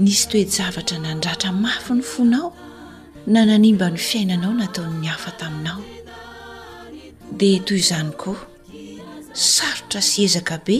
[0.00, 2.48] nisy toejavatra nandratra mafy ny fonao
[3.26, 5.82] na nanimba ny fiainanao nataony mihafa taminao
[7.36, 8.40] dia toy izany koa
[9.32, 10.78] sarotra sy ezaka be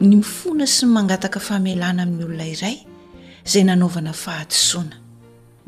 [0.00, 2.76] ny mfoana syy mangataka famelana amin'ny olona iray
[3.46, 4.96] izay nanaovana fahadisoana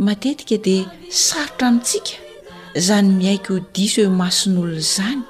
[0.05, 2.13] matetika dia sarotra nntsika
[2.79, 5.23] izany miaiko ho diso eoe mason'olona izany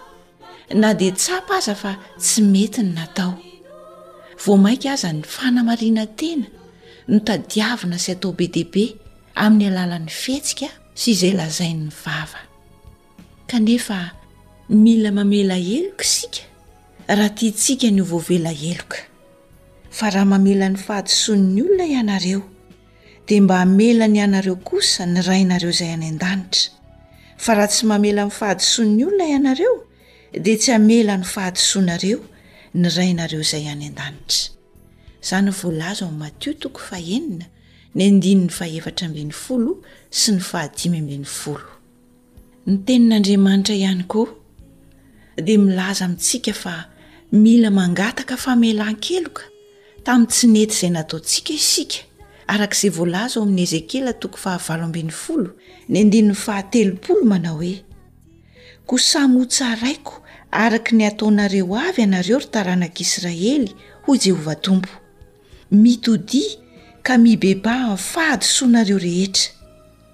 [0.80, 3.34] na dia tsapa aza fa tsy mety ny natao
[4.44, 6.46] vo mainka aza ny fanamariana tena
[7.10, 8.84] no tadiavina sy atao be deaibe
[9.44, 10.68] amin'ny alalan'ny fetsika
[11.00, 12.42] sy izay lazain'ny vava
[13.50, 13.98] kanefa
[14.84, 16.40] mila mamela heloka isika
[17.18, 19.00] raha tia itsika ny ovoavela eloka
[19.96, 22.42] fa raha mamelan'ny fahadison'ny olona ianareo
[23.26, 26.70] dia mba hamelany ianareo kosa ny rainareo izay any an-danitra
[27.44, 29.74] fa raha tsy mamela nyfahadison'ny olona ianareo
[30.44, 32.18] dia tsy hamela ny fahadisoanareo
[32.80, 34.61] ny rainareo izay any an-danitra
[35.22, 35.38] ny
[42.86, 44.28] tenin'andriamanitra ihany koa
[45.46, 46.84] dia milaza mintsika fa
[47.32, 49.42] mila mangataka famelankeloka
[50.04, 51.96] tamin tsy nety izay nataontsika isika
[52.46, 54.86] arak'izay volaza o amin'ny ezekela toko fahavafolo
[55.88, 57.84] ny ndiny fahatelopolo manao hoe
[58.86, 63.70] ko samotsaraiko araka ny ataonareo avy anareo ry taranak'israely
[64.04, 65.01] ho jehovahtompo
[65.72, 66.60] mitodia
[67.02, 69.52] ka mibeba n faadysonareo rehetra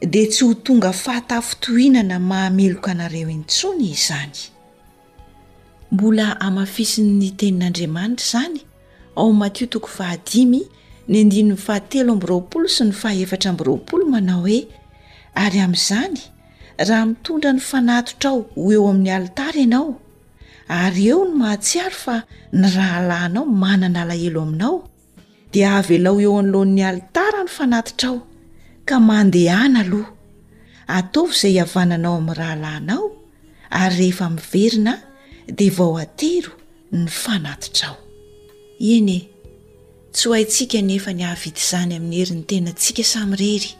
[0.01, 4.39] de tsy ho tonga faatafitohinana mahameloka anareo intsony izany
[5.91, 8.61] mbola amafisin'ny tenin'andriamanitra zany
[9.19, 10.63] ao matio toko vahadi
[11.11, 13.55] ateraol sy ny faefrar
[14.11, 14.69] manao hoe
[15.35, 16.19] ary am'izany
[16.87, 20.01] raha mitondra ny fanatotra ao ho eo amin'ny alitary ianao
[20.69, 24.88] ary eo no mahatsiaro fa ny rahalanaon
[25.53, 28.19] de avlao eo anloan'ny alitara ny fanatitrao
[28.89, 30.13] ka mandehana aloha
[30.99, 33.05] ataovy izay avananao amin'ny rahalanao
[33.81, 34.93] ary rehefa mverina
[35.59, 36.53] de vao atiro
[36.93, 37.97] ny fanatitra ao
[38.95, 39.19] enye
[40.15, 43.71] tsy ho aitsika nefa ny ahavidy izany amin'ny heriny tena antsika samyrery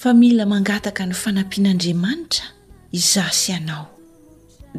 [0.00, 2.44] fa mila mangataka ny fanampian'andriamanitra
[2.98, 3.84] izasy anao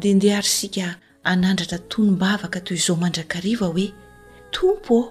[0.00, 0.86] de ndeh ary sika
[1.30, 3.86] anandratra tonombavaka toy izao mandrakariva hoe
[4.54, 5.06] tompoao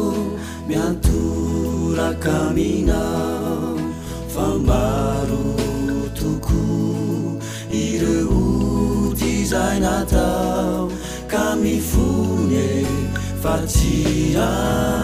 [13.47, 14.96] ف 起呀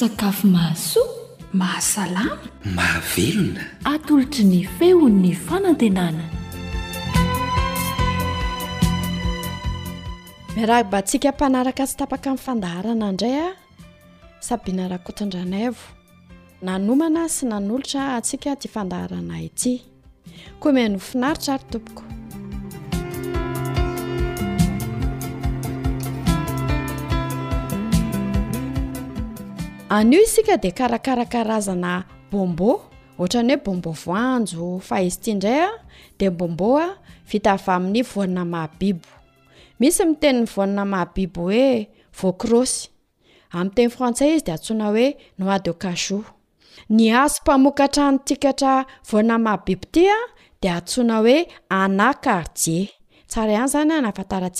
[0.00, 1.08] sakafo mahasoa
[1.52, 2.38] mahasalama
[2.74, 6.24] mahavelona atolotra ny feo ny fanantenana
[10.56, 13.52] mirah batsika mpanaraka sy tapaka min'nyfandaharana indray a
[14.40, 15.84] sabiinarakotondranay avo
[16.64, 19.82] nanomana sy nanolotra atsika tia fandaharana ity
[20.60, 22.02] koa mihanofinaritra ary tompoko
[29.92, 32.80] anio izysika de karakarakarazana bombô
[33.18, 37.36] oatrany hoe bombô voanjo a izytndrayadbysy
[40.04, 41.88] itennny ahibo oe
[42.50, 42.66] roy
[43.58, 45.08] am'teny frantsay izy de atsoana oe oi
[45.54, 46.24] e ao
[46.96, 48.72] ny azo pamokatra ntikatra
[49.10, 50.16] vonamahbibo tya
[50.62, 51.36] de atsona oe
[51.68, 52.90] ana artie
[53.62, 54.54] azanyadeaa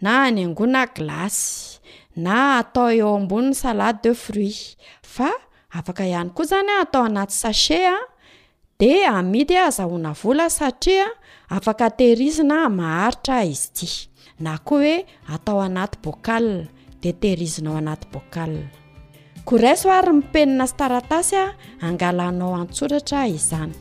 [0.00, 1.78] na any angona glacy
[2.26, 4.62] na atao eo ambonin'ny salade de fruit
[5.14, 5.30] fa
[5.78, 7.98] afaka ihany koa izany atao anaty sache a
[8.80, 11.06] de amidy a azahona vola satria
[11.56, 13.88] afaka tehirizina maharitra izy iti
[14.44, 14.94] na koa hoe
[15.34, 16.46] atao anaty bokal
[17.02, 18.52] de tehirizinao anaty bokal
[19.48, 21.46] koraiso ary mipenina sytaratasy a
[21.88, 23.76] angalanao antsoratra izany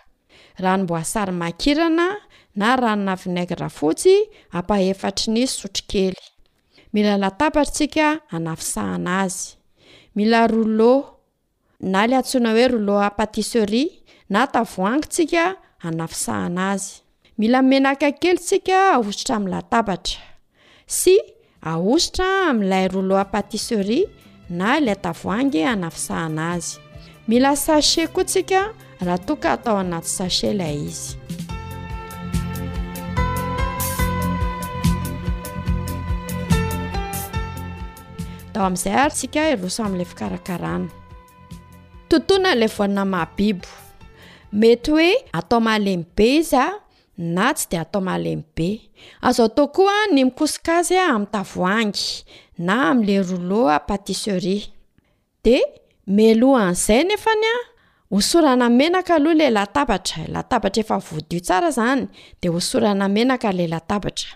[0.58, 2.18] ranomboasary makirana
[2.56, 4.18] na rano navinaigra fotsy
[4.52, 6.16] apahefatry ny sotri kely
[6.94, 11.04] mila lataatra sika anafisahanazymilarol
[11.80, 13.84] na l atsoina hoe rolo apatisseri
[14.30, 16.94] natavoang tsika anafisahana azy
[17.38, 20.22] mila menaka kely sika aositra amlataatra
[20.88, 21.16] sy
[21.62, 24.08] aositra am'lay rolo apatisseri
[24.50, 26.85] na la tavoangy anafisahana azy
[27.28, 28.62] mila sachet koa tsika
[29.06, 31.10] raha toka atao anaty sache laay izy
[38.54, 40.88] dao amin'izay arytsika iroso amn'la fikarakarana
[42.10, 43.70] tontoana lay vonna maabibo
[44.60, 46.66] mety hoe atao malemi be izy a
[47.36, 48.68] na tsy de atao malemy be
[49.28, 52.06] azao to koa ny mikosikazy amin'tavoangy
[52.66, 54.58] na amin'lay rolo a patisseri
[55.46, 55.58] de
[56.08, 57.56] meloa'zay nefany a
[58.12, 62.08] hosorana menaka aloha le latabatra latabatra efavodio tsara zany
[62.42, 64.30] de hosorana menaka le latabatra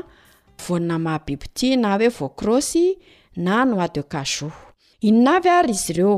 [0.68, 2.86] vonna mahabiboti na hoe vokrosy
[3.46, 4.50] na noi de cajo
[5.10, 6.16] inna vy ary izy ireo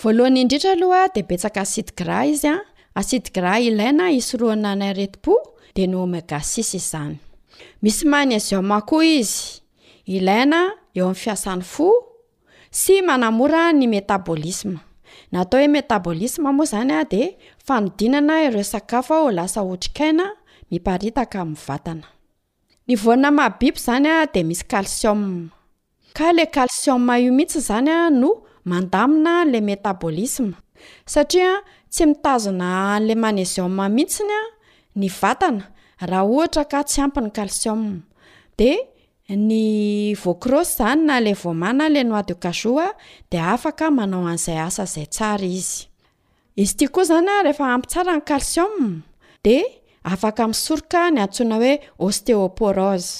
[0.00, 2.56] voalohan'naindritra aloha de betsaka asidgra izy a
[3.00, 5.34] asidgra ilaina isoroana ny retpo
[5.76, 7.14] de nomegasis izany
[7.82, 9.40] misy manezum koa izy
[10.16, 10.60] ilaina
[10.96, 11.88] eo am'ny fiasany fo
[12.80, 14.74] sy manamora ny métabolism
[15.32, 17.22] natao hoe métabolisma moa zany a de
[17.66, 20.24] fanodinana ireo sakafo a o lasa hotrik'aina
[20.70, 22.06] miparitaka min'ny vatana
[22.86, 25.22] ny vonna mabiby izany a de misy calciom
[26.16, 28.30] ka le calciom io mihitsy izany a no
[28.70, 30.56] mandamina an'la métabolisma
[31.12, 31.50] satria
[31.92, 34.42] tsy mitazona an'la manaisiu mihitsiny a
[35.00, 35.64] ny vatana
[36.10, 37.80] raha ohatra ka tsy ampiny calciom
[38.58, 38.70] de
[39.38, 42.86] ny voakrosy izany na lay voamana lay noi de cajoua
[43.30, 45.78] de afaka manao an'izay asa izay tsara izy
[46.60, 48.76] izy itia koa izany a rehefa ampitsara ny calciom
[49.44, 49.56] de
[50.10, 51.72] afaka misoroka ny antsona hoe
[52.04, 53.12] osteoporose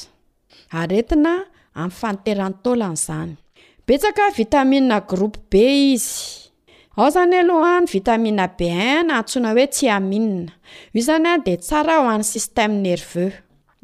[0.79, 1.33] aretina
[1.81, 3.33] ami'nyfanoteran taolan'izany
[3.87, 5.65] betsaka vitamina groupe be
[5.95, 6.21] izy
[6.97, 10.47] ao izany alohaa ny vitamina b in n antsona hoe tsiami io
[10.99, 13.33] izany a de tsara ho an' sisteme nerveux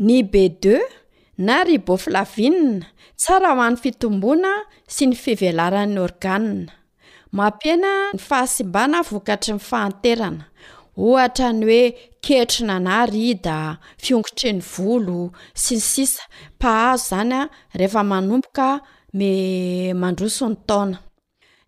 [0.06, 0.76] ny b de
[1.38, 2.82] na rybo flavina
[3.18, 4.50] tsara ho an'ny fitomboana
[4.90, 6.74] sy ny fivelaran'ny organia
[7.36, 10.44] mampiena ny fahasimbana vokatry ni fahanterana
[11.06, 11.82] ohatra ny oe
[12.26, 13.56] ketrina na rida
[14.04, 15.18] fiongotreny volo
[15.62, 16.22] sy ny sisa
[16.60, 17.40] pahazo zany a
[17.78, 18.66] rehefa manomboka
[19.18, 19.30] me
[20.00, 20.98] mandrosony taona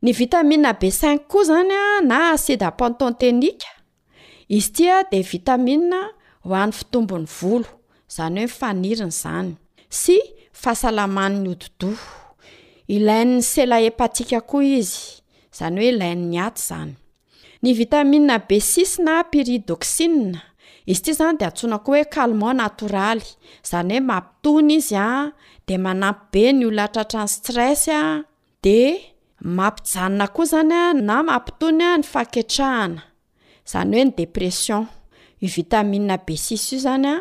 [0.03, 3.71] ny vitamia becinq koa izany a na asida panton tenika
[4.57, 6.01] izy tia de vitamia
[6.47, 7.69] ho an'ny fitombony volo
[8.11, 9.55] zany hoe nyfaniriny zany
[10.01, 10.17] sy
[10.63, 11.85] fahasalamanny odid
[12.91, 15.23] ilainny sela epatika koa izy
[15.59, 16.95] zany oe iannya zany
[17.63, 20.09] y itai be sis na piridsi
[20.91, 23.27] izy ty zany de atsonako oe am naraly
[23.71, 25.31] zany oe mampitony izy a
[25.67, 27.87] de anampbe ny ol tratrany stres
[28.67, 28.79] de
[29.57, 33.03] mampiaona ko zany na mampitonya ny faketrahana
[33.73, 34.83] zany oeny depresion
[35.41, 37.15] i vitamia be sis io zanya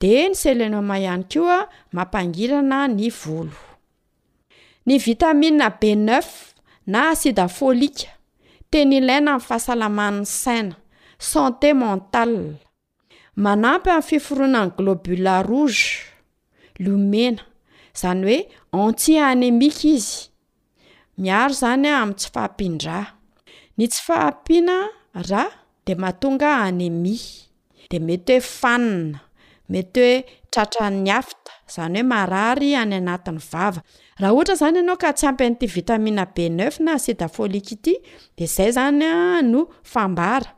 [0.01, 1.59] de ny seleniuma ihany koa
[1.95, 3.57] mampangirana ny volo
[4.87, 6.31] ny vitamina bneuf
[6.87, 8.09] na asida folika
[8.71, 10.77] teny ilaina amin'ny fahasalaman'ny saina
[11.31, 12.33] santé mantal
[13.45, 15.85] manampy amin'ny fiforoana ny globula rouge
[16.79, 17.43] lomena
[17.99, 18.37] zany
[18.73, 20.31] hoe antsi anemika izy
[21.23, 23.05] miaro zany a ami' tsy fahampindraha
[23.79, 24.77] ny tsy fahampiana
[25.31, 25.43] ra
[25.87, 27.17] de mahatonga anemi
[27.91, 29.19] de mety hoe fanina
[29.73, 30.17] mety hoe
[30.53, 33.81] tratranny afta izany hoe marary any anatin'ny vava
[34.21, 37.95] raha ohatra izany ianao ka tsy ampy an'ity vitamina b neuf na si dafolika ity
[38.37, 39.61] de izay zany a no
[39.93, 40.51] fambara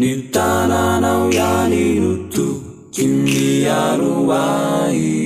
[0.00, 2.46] ny tananao yani noto
[2.94, 5.24] kimiaro ai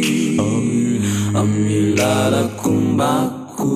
[1.41, 3.73] ammilaakombako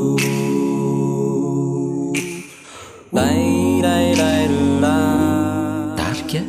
[3.16, 4.96] laiailaila
[5.98, 6.42] tarika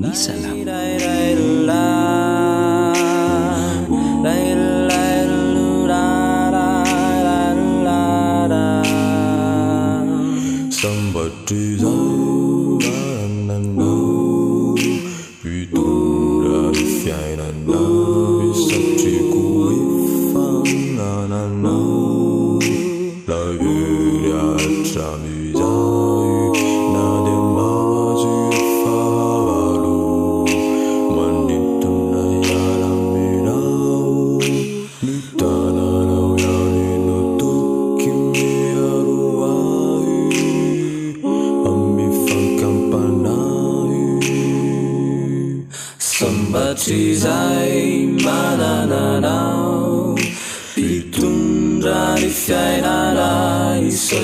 [0.00, 0.34] nisa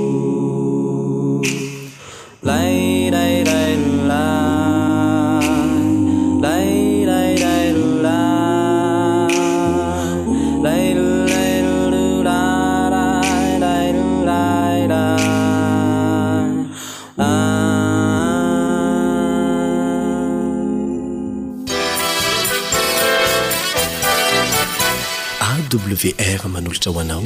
[26.01, 27.23] fe ar manolotra hoanao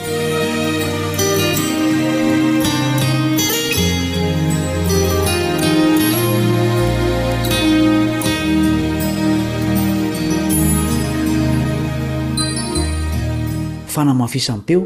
[13.93, 14.81] fanamafisam-peo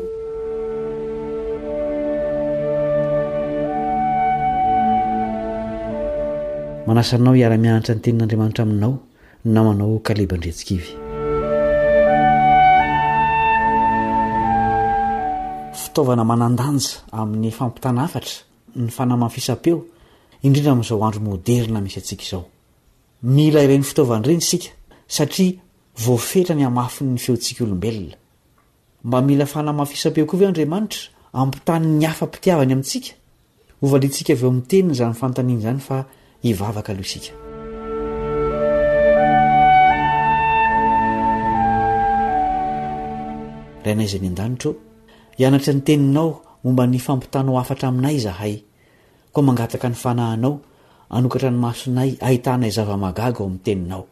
[6.93, 8.93] anasnaoiara-miantra ny tenin'andriamanitraaminao
[9.53, 10.99] na manao kalebandretsikivyaov
[17.21, 18.35] amin'ny fampitana afatra
[18.83, 19.77] ny fanama fisa-peo
[20.45, 23.61] indrindrm'zaandro môdernmisy atsinaonrenyaia
[26.05, 28.17] voafetra ny hamafiny feontsika olobelona
[29.11, 31.01] mmilfanama fisa-peo koa ve andriamaitra
[31.41, 33.11] ampitanny hafampitiavany amitsika
[33.83, 35.97] ovlantsika avy eo mi'ny teninyzanyfantaniany zany fa
[36.43, 37.33] hivavaka aloha isika
[43.85, 44.71] rainayiza ny an-danitro
[45.39, 46.29] ianatra ny teninao
[46.67, 48.55] momba ny fampitanao afatra aminay zahay
[49.33, 50.53] koa mangataka ny fanahanao
[51.15, 54.03] anokatra ny masonay ahitanay zava-magaga ao amin'ny teninao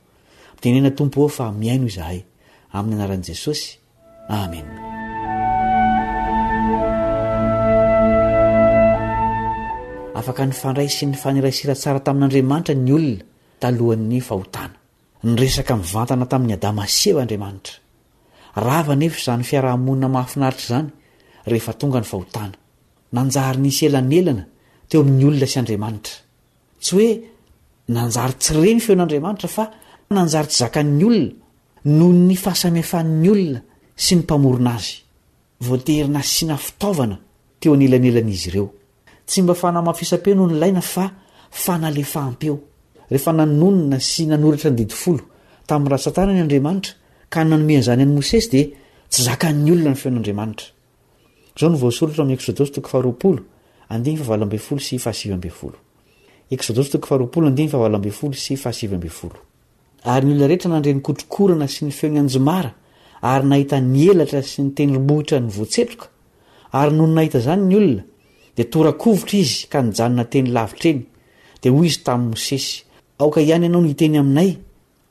[0.56, 2.20] mitenena tompo eho fa miaino izahay
[2.78, 3.66] amin'ny anaran'i jesosy
[4.40, 4.68] amen
[10.22, 13.22] afaka ny fandray sy ny fanira siratsara tamin'andriamanitra ny olona
[13.62, 14.78] talohan'ny fahotana
[15.32, 17.76] nyresaka mivantana tamin'ny adama sevaandriamanitra
[18.68, 20.90] ravanefzany fiarahamonina mahafinaritra zany
[21.52, 22.58] rehefa tonga ny fahotana
[23.18, 24.46] nanjary n'sy elan'elana
[24.90, 26.16] teo amin'ny olona sy andriamanitra
[26.84, 27.10] tsy hoe
[27.98, 29.64] nanjary tsy reny feon'andriamanitra fa
[30.18, 31.38] nanjary tsy zakan'nyolona
[31.98, 33.62] noho ny fahasamifan'nyolona
[34.06, 34.92] sy ny mpamorona azy
[35.68, 37.18] voaterina sina fitaovana
[37.62, 38.50] teonyelnelnaizy
[39.26, 41.12] tsy mba fanamahafisam-pe no nylaina fa
[41.52, 42.56] fanalefahmpeo
[43.10, 45.22] rehefa nanonona sy nanoratra ny didifolo
[45.68, 46.94] tamin'ny raha santana nyandriamanitra
[47.34, 48.74] ka nanoe'y any mosesy
[60.02, 62.72] dyonoynylna ehetra nandre nykotrokorana sy ny feony ajoara
[63.22, 66.08] ary nahita nyelatra sy nyteny ohitra ny votsetroka
[66.74, 68.04] arynonnahita zanyny olona
[68.58, 71.06] etorakovitra izy ka nyjanona teny lavitra eny
[71.64, 74.52] deaoeyany anaonoiteny aminay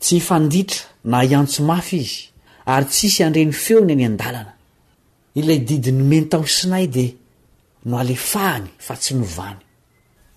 [0.00, 2.16] tsy ifanditra na iantso mafy izy
[2.66, 4.52] ary tsisy andreny feony any andalana
[5.38, 7.06] ilay didinomenytahosinay de
[7.92, 9.12] noalefahany fa tsy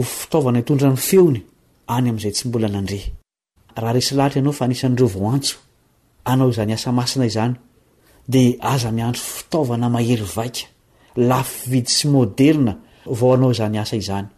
[0.00, 2.72] fitaovanaitondra ny feonyany am'zay tsybolhes
[3.78, 5.52] ahaianao faanisan'reo vao anto
[6.32, 7.54] anaozanyasaina izany
[8.34, 10.60] de aza miandro fitaovana mahery vaika
[11.30, 12.72] laf vidy sy moderna
[13.20, 14.28] vao anao zany asaizany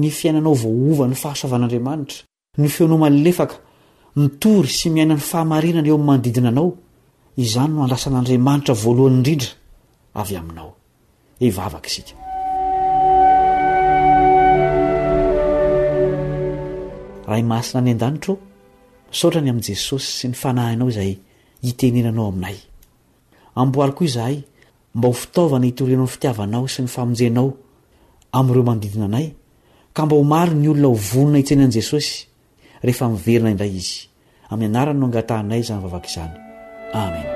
[0.00, 2.18] ny fiainanao vaoova ny fahasoavan'andriamanitra
[2.60, 3.56] ny feonao manlefaka
[4.20, 6.68] nitory sy miainan'ny fahamarinana eo ammanodidina anao
[7.44, 9.50] izany no andrasan'andriamanitra voalohanyindrindra
[10.20, 10.70] avy aminao
[11.48, 12.12] ivavak isika
[17.26, 18.34] raha imasina ny an-danitro
[19.18, 21.12] saotrany amin'i jesosy sy ny fanahinao izay
[21.66, 22.56] hitenenanao aminay
[23.62, 24.36] amboary koa izahay
[24.94, 27.48] mba ho fitaovana hitorinao nny fitiavanao sy ny famonjenao
[28.38, 29.26] amin'ireo mandidina anay
[29.96, 32.14] ka mba ho mary ny olona ho vonona hitsenyan'i jesosy
[32.86, 33.98] rehefa miverina indray izy
[34.52, 36.34] amin'ny anarany no angatahanay zany vavaka izany
[37.02, 37.35] amena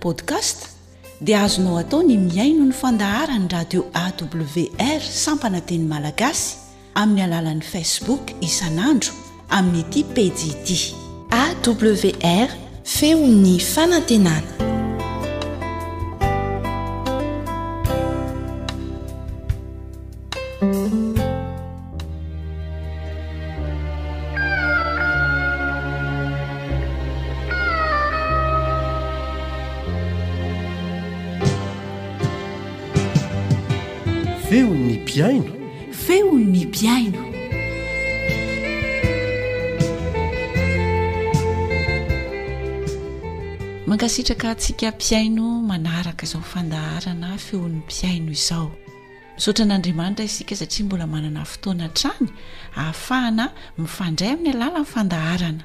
[0.00, 0.66] podkast
[1.20, 6.56] dia azonao atao ny miaino ny fandahara ny radio awr sampanateny malagasy
[6.94, 9.12] amin'ny alalan'ni facebook isan'andro
[9.58, 10.78] amin'ny iati pejiti
[11.42, 12.48] awr
[12.84, 14.57] feo ny fanantenana
[43.88, 48.68] mankasitraka antsika mpiaino manaraka izao fandaharana feon'ny mpiaino izao
[49.36, 52.28] misotra an'andriamanitra isika satriambola manana fotoana trany
[52.80, 53.44] ahafahana
[53.80, 55.64] mifandray amin'ny alala nfandaharana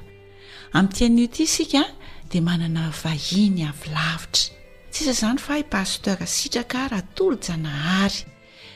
[0.78, 1.82] am'tian'io ty isika
[2.30, 6.26] de manana vahiny alavitrasi zanya pstera
[6.76, 8.14] ahao janahay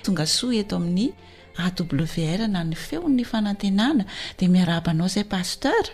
[0.04, 1.06] tonga so eto amin'ny
[1.66, 4.04] awrna ny feon'ny fanantenana
[4.38, 5.88] di miarabanao zayase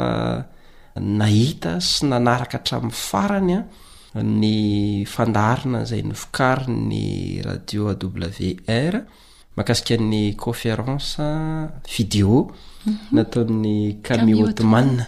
[1.22, 4.56] nahita sy nanaraka hatramin'ny farany a ny
[5.10, 7.06] fandarina zay ny vokary ny
[7.46, 9.06] radio wr
[9.58, 10.38] makai'ny
[13.18, 15.00] nférando'yfenden'laympinaay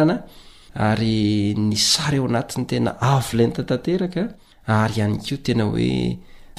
[0.00, 1.68] mhm.
[1.70, 4.22] ny sary o anatny tena ala nytatanteraka
[4.72, 5.90] ary ihany ko tena hoe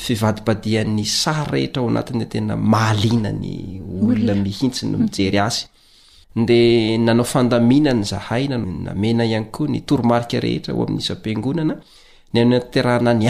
[0.05, 5.03] fivadipadia'ny sary rehetra ao anatn tena maalina ny olona mihitsi no mhm.
[5.05, 5.65] mijery azy
[6.47, 6.59] de
[7.05, 11.75] nanao fandainany zahay namena hanykoa ny trimarka rehetra o amin''izy ampiangonana
[12.33, 13.27] ny atahaeny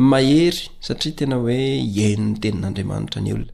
[0.00, 3.52] mahery satria tena hoe iainny teninanriamanitra ny olona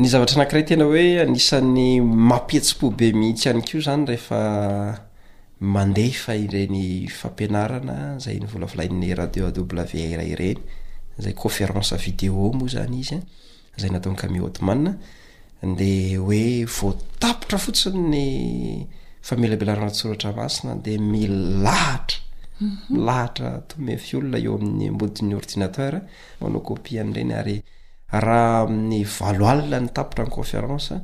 [0.00, 4.40] ny zavatra anakiray tena oe anisan'ny mampiatsim-pobe mihitsy any ko zany rehefa
[5.74, 10.62] mandefa ireny fampianaana zay nyvolavlain'ny radio w irayreny
[11.20, 14.98] zay conférence idéo oaanyiande
[16.24, 16.42] hoe
[16.78, 18.28] votapotra fotsiny ny
[19.20, 22.24] famelabelaraasroatra masina de milahatra
[22.60, 23.04] Mhm.
[23.06, 25.94] lahatra tomefy olona eo amin'ny mbodin'ny ordinateur
[26.40, 27.56] manao kopiany reny ary
[28.26, 30.94] raha amin'ny valoalina ny tapotra ny konférance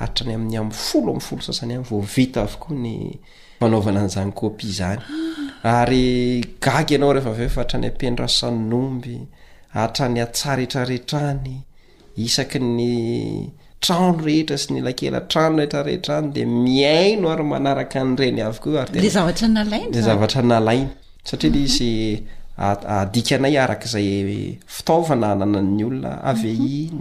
[0.00, 2.94] hatra ny amin'ny amyfolo amfolo sasany any vovita avokoa ny
[3.60, 4.98] fanaovana nzany kopizygag
[5.64, 5.86] ah.
[6.80, 9.14] anaoefahatra ny ampendrasay nomby
[9.84, 11.56] atrany atsaretraretrany
[12.24, 12.90] isaky ny
[13.90, 20.88] reheasy nylelatano reetrehetra any de miaino ary manaraka nyreny avko yezavatra nalaina
[21.30, 21.64] satria de mhm.
[21.72, 21.90] izy
[22.98, 24.08] adika anay arak' zay
[24.76, 26.28] fitavana nananny olona mhm.
[26.32, 26.54] avi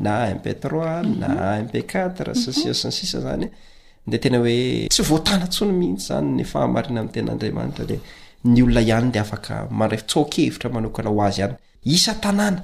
[0.07, 1.19] na mp ti mhm.
[1.19, 1.29] na
[1.65, 3.47] mp quatre syny sisa syny sisa zany
[4.11, 4.57] de tena oe
[4.95, 7.97] tsy voatana tsony mihitsy zany ny fahamarina amny tenaandriamanitra de
[8.53, 11.55] ny olona ihany de afaka manray tsokevitra manokana ho azy ihany
[11.85, 12.61] dnalnoa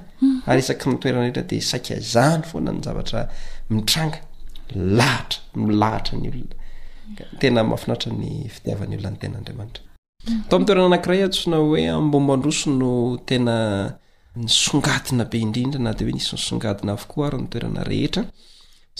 [11.29, 13.93] tosnao oe bombandroso no tena
[14.35, 18.23] ny songadina be indrindra na dehoe nisy nysongadina aooa ary nytoeana rehera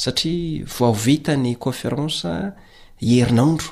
[0.04, 2.32] satria vaovita ny cônférance
[3.10, 3.68] herinaondro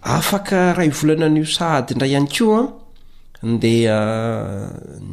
[0.03, 2.73] afaka raha ivolana nio sady ndray iany keo a
[3.47, 4.69] ndea ah,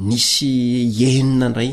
[0.07, 1.71] nisy enina ndray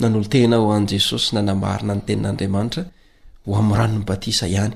[0.00, 2.82] nanolo-tena o anjesosy nanamarina nytenin'andriamanitra
[3.44, 4.74] ho am'y ranony batisa ihany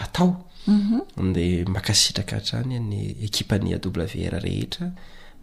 [0.67, 1.33] mhm.
[1.35, 4.91] de makasitraka hatranyny ekipan'ny wr rehetra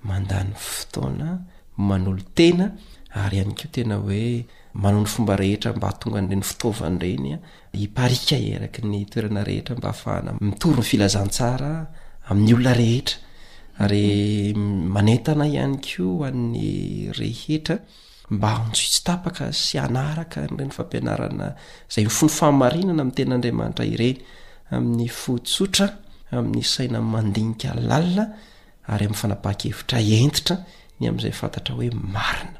[0.03, 1.41] mandany fotoana
[1.77, 2.71] manolotena
[3.13, 7.37] ary any ko tena oe manaony fomba rehetra mba atonganreny fitaovany renya
[7.85, 11.71] iparika araky ny toerana rehetra mba ahafahanamitoryny filazansara
[12.31, 17.75] an'yolona ehetraynenana ihany ko any rehetra
[18.41, 21.47] ma tststaka sy anaraka rey fampianarana
[21.93, 24.17] zay mifony fahmarinana am'y tenaandiamanitra ireny
[24.75, 25.87] amin'y foora
[26.39, 28.25] amn'y ainamandinika lalia
[28.93, 30.55] ary am'ny fanapaha-kevitra ientitra
[31.01, 32.59] ny am'izay fantatra oe marina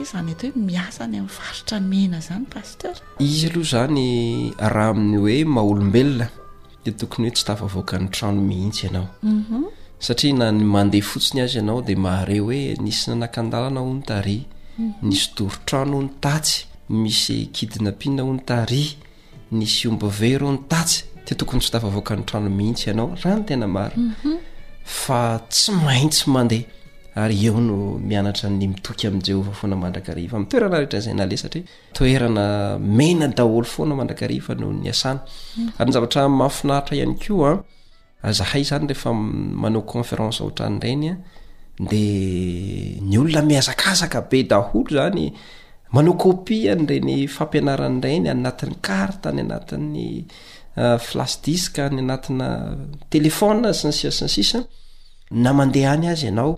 [0.00, 6.26] zany thomiasny am'y aritra hna zany paster izy aloha zany raha amin'ny hoe maolombelona
[6.84, 9.64] de tokony hoe tsy tafavoaka ny trano mihitsy ianao mhm.
[10.00, 14.38] satria na ny mandea fotsiny azy ianao de mahare hoe nisy nanakan-dalana ho nytari
[14.78, 14.92] mhm.
[15.02, 18.90] nisy dorotrano ny tatsy misy kidina pina ho nytaria
[19.50, 23.44] nisy omba vero ny tatsy de tokony tsy tafavoaka ny trano mihitsy ianao ra ny
[23.44, 24.38] tena maro mhm.
[24.84, 26.58] fa tsy maintsy mande
[27.16, 31.62] aryeonomianarany iyaeona manrakaitoerana htrazay nalesatri
[31.98, 32.80] toeranaenalonaanranoayayanyeaman
[38.82, 39.82] mm.
[39.92, 41.20] cnférence oha nrenyade
[43.08, 45.32] ny olona miazakazaka be daolo zany
[45.92, 50.04] mano kopiny reny fampianarany reny anatin'ny karta any anatin'ny
[50.80, 52.48] ah, flasy disk ny anatina
[53.12, 54.58] telefôn sy ny sisasny sisa
[55.30, 56.52] na mandea any azy ianao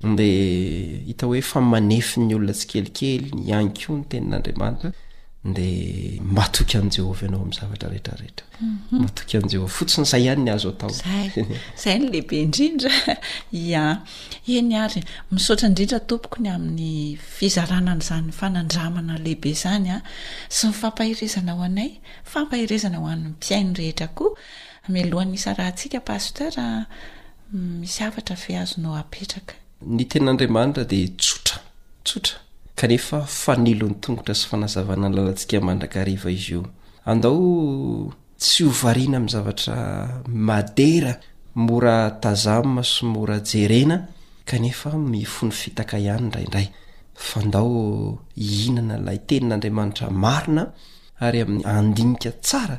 [0.00, 3.98] hitoefamanefy ny olona tsy kelikelyy anyko mhm.
[4.00, 10.90] no teniadiamantrade maok ajehovaanaoam zavatraetreetrajev fotsinyizay hanyny azo atao
[11.84, 12.90] zay ny lehibe indrindra
[13.52, 14.02] ia
[14.48, 21.90] eny ary misotra inrindratompokony amin'ny fizaananzanynalehibe zanyasy myfampahrezana o anay
[22.24, 24.36] fampahrezana hoanympiainy rehetra koa
[24.88, 26.84] malohan'isa rahatsika paster mm,
[27.80, 29.54] misy avatra fe azonao apetraka
[29.86, 31.60] ny tenin'andriamanitra de tsotra
[32.04, 32.36] tsotra
[32.78, 36.62] kanefa fanilo ny tongotra sy fanazavana n lalatsika mandrakariva izy io
[37.10, 37.38] andao
[38.42, 39.74] tsy ovariana m' zavatra
[40.48, 41.12] madera
[41.66, 43.98] mora tazamma sy mora jerena
[44.48, 46.68] kanefa mifony fitaka ihany raindray
[47.14, 50.62] fandao inna lay tenin'andamanitra maina
[51.26, 52.76] ary amin'y andinika tara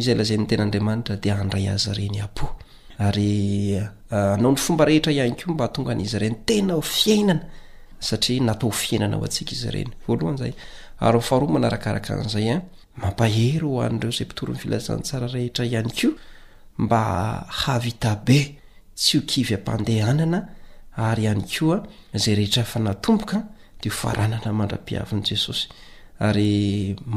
[0.00, 2.36] izay lazayny tenandramanitra de andray aza reny ap
[2.98, 7.40] ary euh, anao ny fomba rehetra ihany ko mba tonganizy ireny tena fiainana
[7.98, 10.52] satria natao fiainana o atsika izy renyayea
[14.70, 16.08] itornyiaehea any ko
[16.78, 17.02] mba
[17.62, 18.40] havitabe
[18.96, 20.38] tsy o kivy am-pandeanana
[20.96, 23.38] ay anykoaay rehetra namboka
[23.84, 25.64] daanaamanrapiavinyjesosy
[26.28, 26.50] ary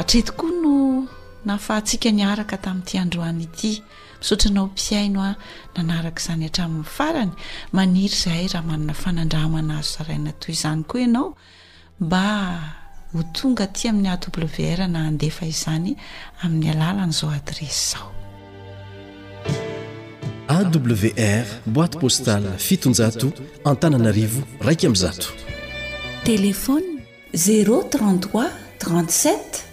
[0.00, 0.76] atre tokoa no
[1.48, 3.72] nafahatsika niaraka tamin'iti androany ity
[4.20, 5.32] misaotra nao m-piaino a
[5.74, 7.32] nanarak' izany hatramin'ny farany
[7.76, 11.28] maniry zahay raha manana fanandramo ana azo zaraina toy izany koa ianao
[12.04, 12.22] mba
[13.14, 15.90] ho tonga ty amin'ny a tobewr na andefa izany
[16.44, 18.08] amin'ny alalan'izao adres zao
[20.48, 23.28] awr boîty postaly fitonjato
[23.64, 25.26] antananarivo raika ami'nzato
[26.24, 26.98] telefôny
[27.32, 29.64] 033 37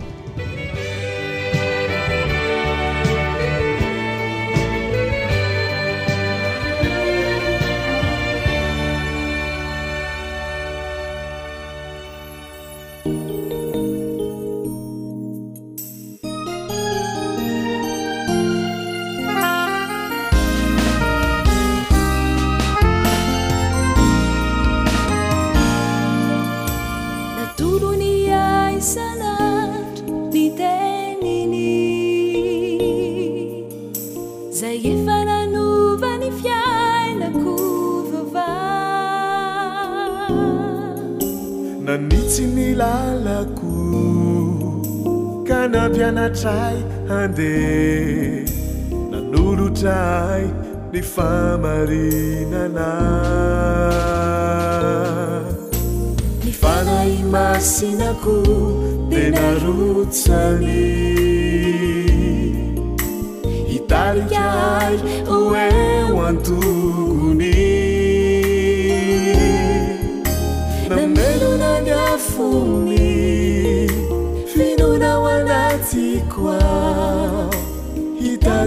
[41.89, 43.73] ranitsy milalako
[45.49, 46.77] ka navianatray
[47.19, 47.53] ande
[49.13, 50.45] nanolotray
[50.93, 52.91] ny famarinana
[56.45, 58.37] ny fanai masinako
[59.11, 60.85] di narotsany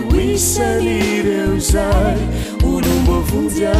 [0.00, 2.18] oisanireo zay
[2.66, 3.72] olomofondya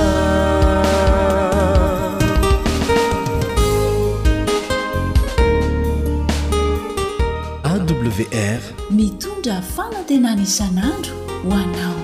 [7.72, 8.60] awr
[8.98, 11.14] mitondra fanatenanisan'andro
[11.46, 12.00] hoanao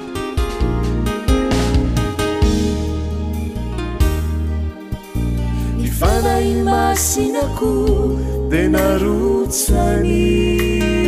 [5.87, 7.73] yfaainmasinako
[8.51, 11.08] de narotsany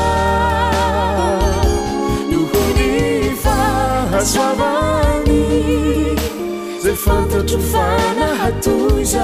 [4.17, 5.41] hsabani
[6.83, 9.23] zefototufana hatuja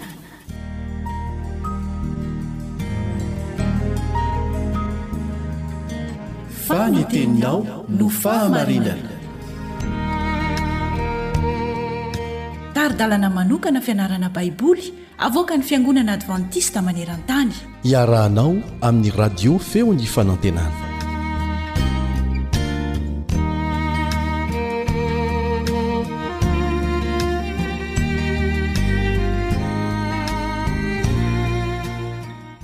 [6.73, 9.11] any teninao no fahamarinana
[12.75, 14.93] taridalana manokana fianarana baiboly
[15.27, 17.51] avoka ny fiangonana advantista maneran-tany
[17.91, 18.55] iarahanao
[18.87, 20.90] amin'ny radio feony fanantenana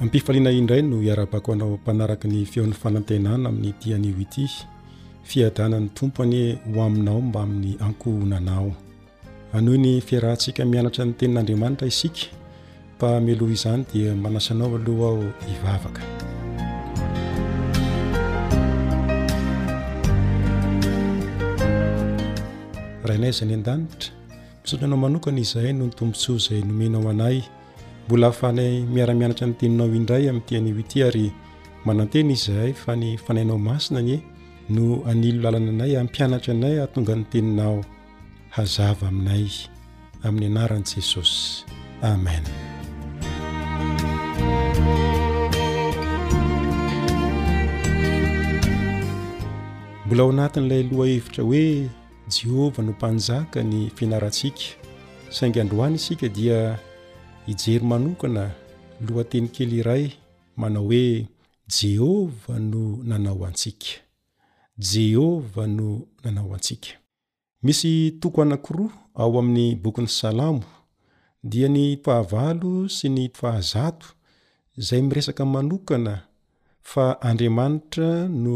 [0.08, 4.46] mipifaliana indray no hiara-bako anao mpanaraka ny feon'ny fanantenana amin'nyiti anio ity
[5.24, 8.72] fiadanany tompoany ho aminao mba amin'ny ankohonanao
[9.54, 12.24] anohy ny fiarahntsika mianatra ny tenin'andriamanitra isika
[12.96, 16.02] mfa amiloha izany dia manasanao aloha aho hivavaka
[23.06, 24.10] rahainay zany an-danitra
[24.64, 27.40] misota nao manokana izahay no ny tombontsoa izay nomenao anay
[28.08, 31.28] mbola afanay miaramianatra ny teninao indray amin'n'ityanio ity ary
[31.86, 34.18] mananteny izhay fa ny fanainao masinanye
[34.72, 37.76] no anilo lalana anay ampianatra anay hahatonga ny teninao
[38.56, 39.46] hazava aminay
[40.28, 41.66] amin'ny anaran'i jesosy
[42.12, 42.44] amen
[50.06, 51.64] mbola ao anatin'ilay loha hevitra hoe
[52.36, 54.64] jehovah no mpanjaka ny finarantsika
[55.30, 56.80] saingandroany isika dia
[57.52, 58.44] ijery manokana
[59.08, 60.04] lohateny kely iray
[60.60, 61.28] manao hoe
[61.76, 63.88] jehova no nanao antsika
[64.92, 65.88] jehova no
[66.24, 66.90] nanao antsika
[67.64, 67.92] misy
[68.22, 68.90] toko anakiroa
[69.22, 70.64] ao amin'ny bokon'ny salamo
[71.50, 74.08] dia ny fahavalo sy ny fahazato
[74.86, 76.14] zay miresaka manokana
[76.90, 78.10] fa andriamanitra
[78.44, 78.56] no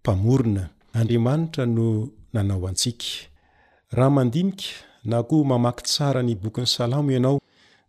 [0.00, 0.64] mpamorona
[0.98, 1.86] andriamanitra no
[2.32, 3.06] nanao antsika
[3.94, 4.68] raha mandimika
[5.04, 7.40] na koa mamaky tsara ny bokyn'ny salamo ianao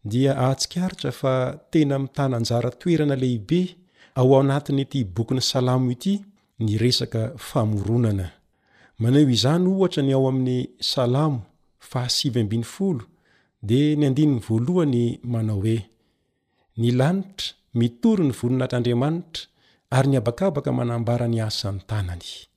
[0.04, 3.76] dia ahtsikaritra fa tena mitananjara toerana lehibe
[4.18, 6.26] ao anatiny ty bokyn'ny salamo ity
[6.66, 8.28] ny resaka famoronana
[9.02, 10.58] manao izany ohatra ny ao amin'ny
[10.92, 11.38] salamo
[11.90, 13.02] fa hasib' folo
[13.68, 15.80] dia ny andininy voalohany manao hoe
[16.82, 17.48] ny lanitra
[17.80, 19.44] mitory ny volonahatr'andriamanitra
[19.98, 22.50] ary ny abakabaka manambara ny asany tananyz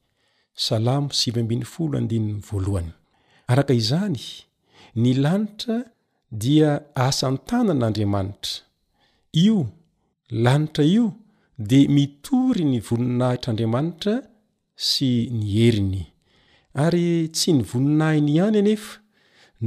[6.39, 8.62] dia asantanan'andriamanitra
[9.45, 9.59] io
[10.45, 11.07] lanitra io
[11.70, 14.14] de mitory ny voninahitr'andriamanitra
[14.87, 16.03] sy ny heriny
[16.85, 18.93] ary tsy ny voninahiny ihany anefa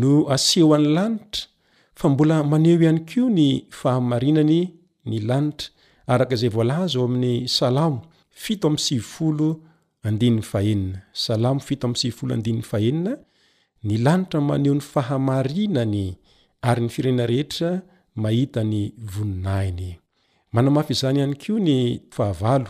[0.01, 1.43] no aseho an'ny lanitra
[1.99, 3.47] fa mbola maneo ihany kio ny
[3.79, 4.59] fahamarinany
[5.09, 5.67] ny lantra
[6.13, 7.99] arakzay volahza ao amin'ny salamo
[8.41, 9.49] fito am' sivifolo
[10.07, 12.45] andinny fahenina salam fito am sivifoloand
[12.77, 13.13] ahenina
[13.87, 16.05] ny lanitra maneho ny fahamarinany
[16.61, 17.81] ary ny firenena rehetra
[18.15, 19.95] mahita ny voninahiy
[20.51, 22.65] manamafy izany ihany ko ny ahaa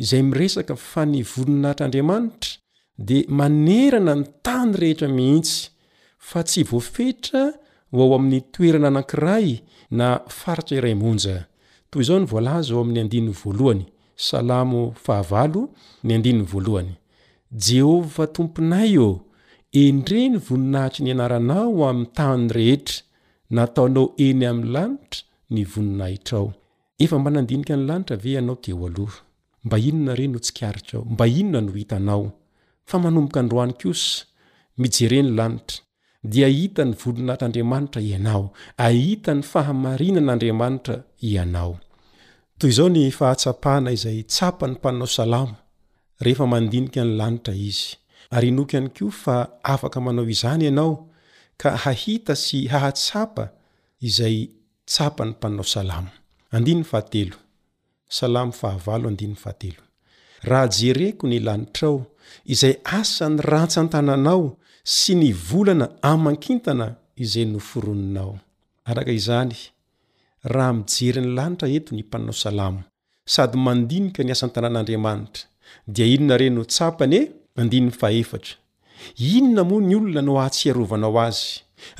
[0.00, 2.50] izay miresaka fa ny volinahitr'andriamanitra
[2.98, 5.70] dea manerana ny tany rehetra mihitsy
[6.18, 7.52] fa tsy voafetra
[7.92, 9.48] ao amin'ny toerana anankiray
[9.90, 11.46] na faritra iramonja
[11.90, 13.30] toy zao ny vlaz o amin'ny andiny
[16.42, 16.94] valohanyala
[17.56, 19.08] jehovah tomponay o
[19.72, 23.05] endreny voninahitry ny anaranao am tany rehetra
[23.50, 25.22] nataonao eny ami'ny lanitra
[25.54, 26.46] ny voninahitrao
[27.04, 29.08] efmanandinika ny lanitra ve ianao
[29.64, 31.60] mba inona ey otsiao mb inona
[32.08, 32.24] noiao
[33.08, 34.02] anomboka androan os
[34.82, 35.74] mijereny lanra
[36.32, 38.44] dia itany volonat'andriamanitra ianao
[38.86, 40.96] aita ny fahamarinan'andriamanitra
[41.32, 41.72] ianao
[42.76, 45.56] zao ny fahatsapahna izay tsapa ny mpannao salamo
[46.24, 47.78] ehef mandinika ny lanitra iz
[48.46, 49.36] y noan ko fa
[49.74, 50.94] afaka manao izany ianao
[51.64, 53.44] hahita sy hahatsapa
[54.08, 54.36] izay
[54.90, 56.06] tsapa ny mpanao salam
[60.48, 61.96] raha jer eko ny lanitrao
[62.54, 64.42] izay asany ratsan-tananao
[64.98, 66.88] sy ny volana aman-kintana
[67.24, 68.32] izay no forononao
[68.90, 69.56] arak izany
[70.54, 72.80] raha mijery ny lanitra ento ny mpanao salamo
[73.32, 75.42] sady mandinika ny asan-tanàan'andriamanitra
[75.94, 77.20] dia inona re no tsapane
[79.30, 81.46] inona moa ny olona no ahatsiarovana ao azy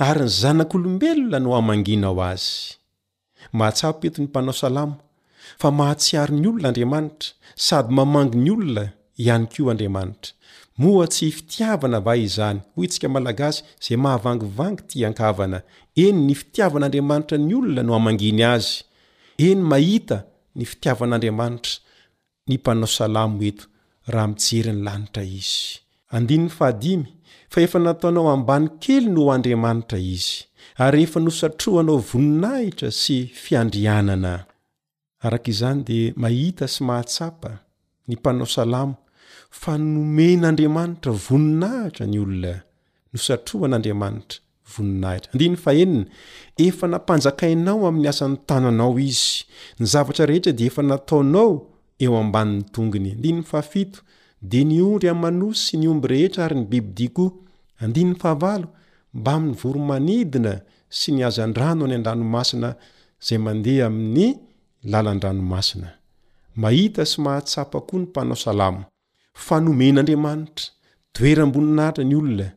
[0.07, 2.47] ary ny zanak'olombelona no hamangina ao azy
[3.57, 4.95] mahatsapo eto ny mpanao salamo
[5.61, 7.29] fa mahatsiary ny olona andriamanitra
[7.67, 8.83] sady mamangy ny olona
[9.23, 10.31] ihany kioa andriamanitra
[10.81, 15.59] moha tsy fitiavana va izany hoy itsika malagasy zay mahavangivangy ity ankavana
[16.05, 18.69] eny ny fitiavan'andriamanitra ny olona no hamanginy azy
[19.47, 20.17] eny mahita
[20.57, 21.73] ny fitiavan'andriamanitra
[22.49, 23.63] ny mpanao salamo eto
[24.13, 25.61] raha mijery ny lanitra izy
[26.15, 27.05] andinyny fahadimy
[27.51, 30.37] fa efa nataonao ambany kely no andriamanitra izy
[30.83, 34.33] ary ehefa nosatroanao voninahitra sy fiandrianana
[35.27, 37.51] arkizany de mahita sy mahatsapa
[38.07, 38.95] ny mpanao salamo
[39.61, 42.53] fa nomen'andriamanitra voninahitra ny olona
[43.13, 44.37] nosatroan'anriamanitra
[44.71, 45.67] voninaha d hna
[46.67, 49.27] efa nampanjakainao amin'ny asan'ny tananao izy
[49.79, 51.49] ny zavatra rehetra di efa nataonao
[52.03, 53.11] eo ambani'ny tongony
[54.41, 57.31] dia niondry amanosy sy ny omby rehetra ary ny bibydikoa
[57.83, 58.59] annny faha
[59.17, 60.53] mba amin'ny voromanidina
[60.99, 62.69] sy ny azan-drano any an-dranomasina
[63.25, 64.27] zay mandeha amin'ny
[64.91, 65.89] lalandranomasina
[66.61, 68.81] mahita sy mahatsapa koa ny mpanao salamo
[69.45, 70.65] fa nomen'andriamanitra
[71.15, 72.47] doeram-boninahitra ny olona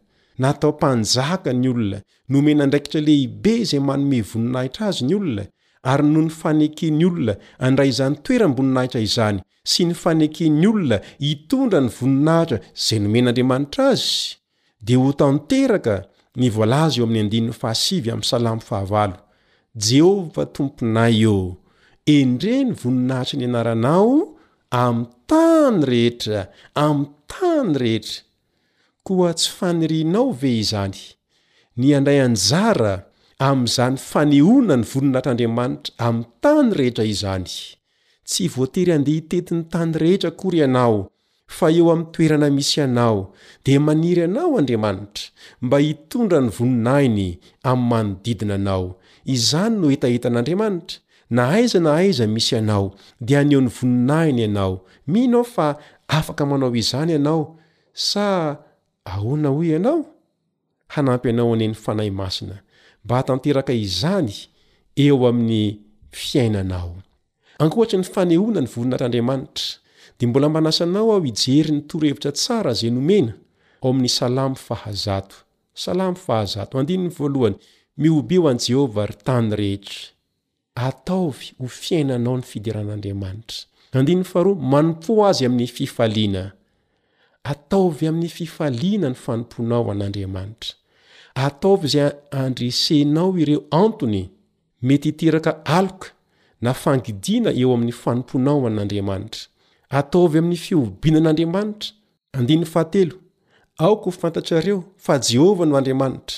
[0.42, 1.98] natao mpanjaka ny olona
[2.32, 5.44] nomena ndraikitra lehibe izay manome voninahitra azy ny olona
[5.82, 7.34] ary noho ny fanekeny olona
[7.66, 14.08] andray izany toeram-boninahitra izany sy ny fanekeny olona hitondra ny voninahitra zay nomen'andriamanitra azy
[14.86, 15.96] de ho tanteraka
[16.40, 18.58] nyvolaza eo amin'ny aiy aha salam
[19.88, 21.38] jehovah tomponay eo
[22.18, 24.12] endre ny voninahitry ny anaranao
[24.84, 24.96] am
[25.28, 26.40] tany rehetra
[26.84, 26.98] am
[27.34, 28.20] tany rehetra
[29.04, 30.98] koa tsy fanirinao ve izany
[31.80, 32.94] ny andray anjara
[33.49, 37.47] am'izany faneona ny voninahitr'andriamanitra am'n tany rehetra izany
[38.30, 40.88] tsy voatery ande itetiny tany rehetra ory a
[41.68, 43.16] eo atoerana misy anao
[43.64, 45.24] de maniry anao andamanitra
[45.64, 47.28] mba itondra ny voninainy
[47.70, 48.84] am'y manodidina anao
[49.36, 50.97] izany no etahitan'andriamanitra
[51.38, 52.86] naaiza na aiza misy anao
[53.26, 54.74] de aneo n'ny voninainy ianao
[55.12, 55.66] minao fa
[56.18, 57.43] afaka manao izany ianao
[58.09, 58.24] sa
[59.14, 59.99] aona o ianao
[60.95, 62.57] hanampnaoane ny fanay masina
[63.05, 64.32] mba hatanteraka izany
[65.05, 65.66] eo amin'ny
[66.24, 66.92] fiainanao
[67.62, 69.64] ankohatsy ny fanehona ny volona ar'andriamanitra
[70.20, 73.32] dia mbola manasanao aho ijery ny torhevitra tsara zay nomena
[73.82, 75.16] ao amin'ny salam fahaza
[75.84, 77.55] salam fahazaandinny valoany
[78.01, 79.94] miobi o an jehova ry tany reheta
[80.88, 83.59] ataovy ho fiainanao ny fiderahn'andriamanitra
[83.98, 86.44] andinnny faro manompo azy amin'ny fifaliana
[87.53, 90.72] ataovy amin'ny fifaliana ny fanomponao an'andriamanitra
[91.34, 94.28] ataovy izay andresenao ireo antony
[94.82, 96.08] mety hiteraka aloka
[96.60, 99.40] na fangidina eo amin'ny fanomponao an'andriamanitra
[99.98, 101.92] ataovy amin'ny fiobiana an'andriamanitra
[102.94, 103.12] yahe
[103.78, 106.36] aoko o fantatrareo fa jehovah no andriamanitra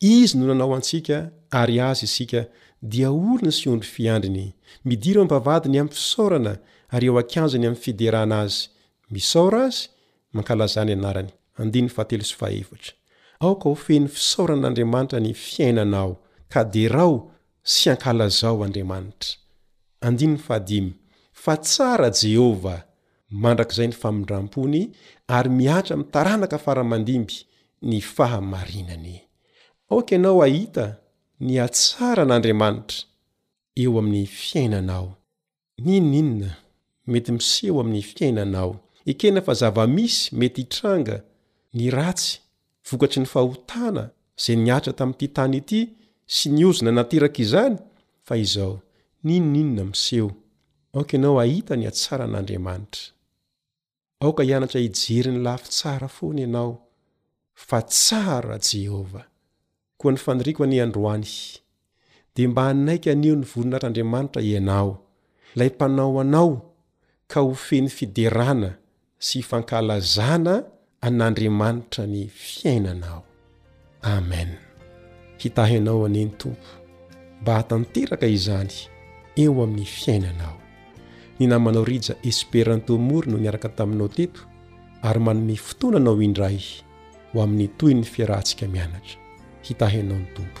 [0.00, 2.44] izy no nanao antsika ary azy isika
[2.82, 4.52] dia olony sy ondry fiandriny
[4.84, 6.56] midiry mbavadiny am'ny fisorana
[6.94, 8.68] aryeo akanjony ami'y fiderana azyis
[12.40, 12.64] azy
[13.44, 16.10] kho feny fisaoran'andriamanitra ny fiainanao
[16.52, 17.14] ka de rao
[17.72, 22.80] sy ankalazao andriamanitra tsara jehovah
[23.42, 24.82] mandrakzay ny famindrampony
[25.36, 27.36] ary miatra mitaranaka faramandimby
[27.88, 29.14] ny fahamarinany
[29.96, 30.84] ok anao ahita
[31.48, 32.98] nyatsara n'andriamanitra
[34.00, 35.08] omy fiainanao
[37.12, 38.70] mety miseo ami'ny fiainanao
[39.20, 41.16] kea zavmisy mety hitranga
[41.74, 42.34] ny ratsy
[42.90, 44.04] vokatsy ny fahotana
[44.44, 45.80] zay niatra tamin'nity tany ity
[46.34, 47.76] sy ni ozona nateraka izany
[48.26, 48.74] fa izao
[49.26, 50.28] ninoninona miseho
[50.96, 53.12] aoka ianao ahita ny atsara n'andriamanitra
[54.24, 56.72] aoka hianatra hijeri ny lafi tsara foany ianao
[57.66, 59.26] fa tsara jehovah
[59.98, 61.28] koa ny fanoriko any androany
[62.34, 64.90] dea mba hanaiky aneo ny volona arandriamanitra ianao
[65.56, 66.52] lay mpanao anao
[67.26, 68.70] ka ho feny fiderana
[69.18, 70.54] sy ifankalazana
[71.02, 73.20] an'andriamanitra ny fiainanao
[74.14, 74.48] amen
[75.42, 76.72] hitahinao ane ny tompo
[77.42, 78.74] mba hatanteraka izany
[79.42, 80.58] eo amin'ny fiainanao
[81.40, 84.40] ny namanao rija esperantomory no niaraka taminao teto
[85.08, 86.68] ary manone fotoananao indra ih
[87.32, 89.16] ho amin'ny toy ny fiarahntsika mianatra
[89.66, 90.60] hitahianao ny tompo